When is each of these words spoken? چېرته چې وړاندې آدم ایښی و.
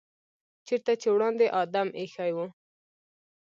چېرته 0.67 0.91
چې 1.01 1.07
وړاندې 1.15 1.45
آدم 1.63 1.87
ایښی 2.01 2.31
و. 2.35 2.37